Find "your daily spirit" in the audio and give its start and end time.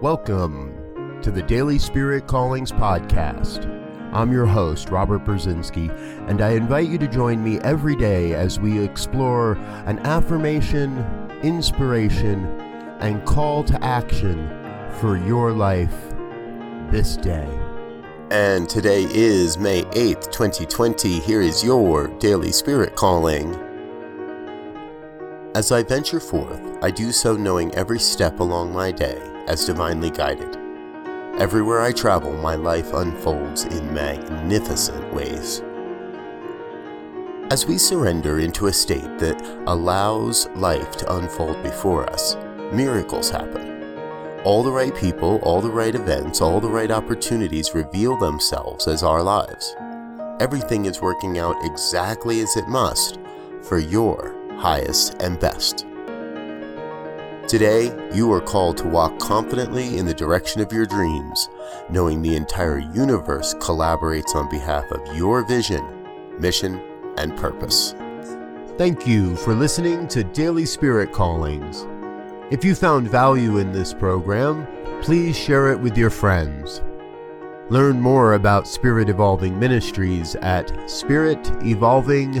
21.64-22.94